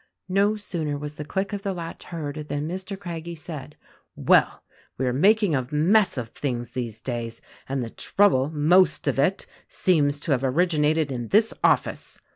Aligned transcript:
No 0.29 0.55
sooner 0.55 0.97
was 0.97 1.13
the 1.13 1.23
click 1.23 1.53
of 1.53 1.61
the 1.61 1.73
latch 1.75 2.05
heard 2.05 2.47
than 2.47 2.67
Mr. 2.67 2.97
Craggie 2.99 3.35
said, 3.35 3.75
"Well, 4.15 4.63
we 4.97 5.05
are 5.05 5.13
making 5.13 5.53
a 5.55 5.67
mess 5.71 6.17
of 6.17 6.29
things 6.29 6.71
these 6.73 6.99
days; 6.99 7.39
and 7.69 7.83
the 7.83 7.91
trouble, 7.91 8.49
most 8.51 9.07
of 9.07 9.19
it, 9.19 9.45
seems 9.67 10.19
to 10.21 10.31
have 10.31 10.43
originated 10.43 11.11
in 11.11 11.27
this 11.27 11.53
office." 11.63 12.19